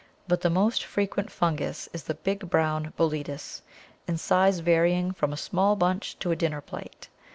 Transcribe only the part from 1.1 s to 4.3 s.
fungus is the big brown Boletus, in